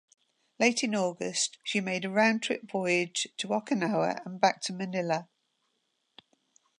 Late 0.59 0.83
in 0.83 0.95
August, 0.95 1.59
she 1.63 1.79
made 1.79 2.05
a 2.05 2.09
round-trip 2.09 2.63
voyage 2.71 3.27
to 3.37 3.49
Okinawa 3.49 4.25
and 4.25 4.41
back 4.41 4.59
to 4.61 4.73
Manila. 4.73 5.29